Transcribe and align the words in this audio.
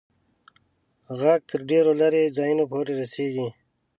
ږغ 1.19 1.23
تر 1.49 1.59
ډېرو 1.69 1.91
لیري 1.99 2.23
ځایونو 2.37 2.63
پوري 2.71 2.93
رسیږي. 3.01 3.47